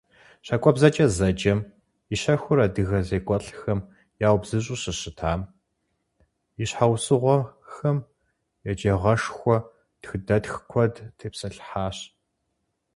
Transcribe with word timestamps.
«ЩакӀуэбзэкӀэ» 0.45 1.05
зэджэм 1.17 1.59
и 2.13 2.15
щэхур 2.21 2.59
адыгэ 2.65 2.99
зекӀуэлӀхэм 3.07 3.79
яубзыщӀу 4.27 4.79
щӀыщытам 4.81 5.41
и 6.63 6.65
щхьэусыгъуэхэм, 6.69 7.97
еджагъэшхуэ 8.69 9.57
тхыдэтх 10.01 10.53
куэд 10.69 10.95
тепсэлъыхьащ. 11.17 11.97